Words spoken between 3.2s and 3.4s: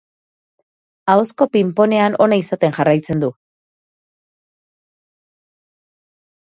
du.